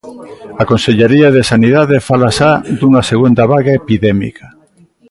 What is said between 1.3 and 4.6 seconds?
de Sanidade fala xa dunha segunda vaga epidémica.